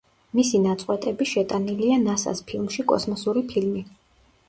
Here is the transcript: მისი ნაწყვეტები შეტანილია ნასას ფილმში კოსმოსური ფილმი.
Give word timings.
მისი 0.37 0.61
ნაწყვეტები 0.63 1.27
შეტანილია 1.33 2.01
ნასას 2.07 2.45
ფილმში 2.51 2.89
კოსმოსური 2.95 3.49
ფილმი. 3.57 3.89